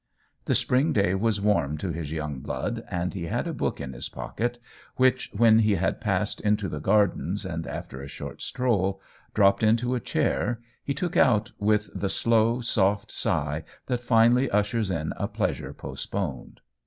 [0.45, 3.93] The spring day was warm to his young blood, and he had a book in
[3.93, 4.57] his pocket
[4.95, 8.99] which, when he had passed into the gardens, and, after a short stroll,
[9.35, 14.89] dropped into a chair, he took out with the slow, soft sigh that finally ushers
[14.89, 16.61] in a pleasure post poned.